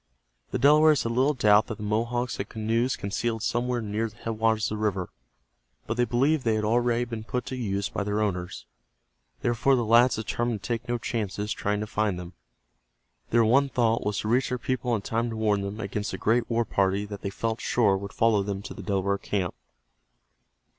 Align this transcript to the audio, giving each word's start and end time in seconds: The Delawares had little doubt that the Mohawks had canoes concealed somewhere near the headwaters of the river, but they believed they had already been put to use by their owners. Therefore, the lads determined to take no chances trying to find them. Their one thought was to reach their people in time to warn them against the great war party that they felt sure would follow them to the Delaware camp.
The 0.49 0.57
Delawares 0.57 1.03
had 1.03 1.11
little 1.11 1.35
doubt 1.35 1.67
that 1.67 1.77
the 1.77 1.83
Mohawks 1.83 2.37
had 2.37 2.49
canoes 2.49 2.95
concealed 2.95 3.43
somewhere 3.43 3.81
near 3.83 4.09
the 4.09 4.15
headwaters 4.15 4.71
of 4.71 4.79
the 4.79 4.83
river, 4.83 5.11
but 5.85 5.95
they 5.95 6.05
believed 6.05 6.43
they 6.43 6.55
had 6.55 6.63
already 6.65 7.05
been 7.05 7.23
put 7.23 7.45
to 7.45 7.55
use 7.55 7.87
by 7.87 8.03
their 8.03 8.19
owners. 8.19 8.65
Therefore, 9.43 9.75
the 9.75 9.85
lads 9.85 10.15
determined 10.15 10.63
to 10.63 10.67
take 10.67 10.87
no 10.89 10.97
chances 10.97 11.53
trying 11.53 11.81
to 11.81 11.85
find 11.85 12.17
them. 12.17 12.33
Their 13.29 13.45
one 13.45 13.69
thought 13.69 14.03
was 14.03 14.17
to 14.21 14.27
reach 14.27 14.49
their 14.49 14.57
people 14.57 14.95
in 14.95 15.03
time 15.03 15.29
to 15.29 15.35
warn 15.35 15.61
them 15.61 15.79
against 15.79 16.09
the 16.09 16.17
great 16.17 16.49
war 16.49 16.65
party 16.65 17.05
that 17.05 17.21
they 17.21 17.29
felt 17.29 17.61
sure 17.61 17.95
would 17.95 18.11
follow 18.11 18.41
them 18.41 18.63
to 18.63 18.73
the 18.73 18.81
Delaware 18.81 19.19
camp. 19.19 19.53